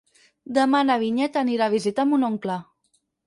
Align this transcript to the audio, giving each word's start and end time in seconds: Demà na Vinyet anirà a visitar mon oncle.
Demà 0.57 0.79
na 0.85 0.95
Vinyet 1.03 1.37
anirà 1.43 1.67
a 1.69 1.73
visitar 1.75 2.07
mon 2.13 2.27
oncle. 2.31 2.57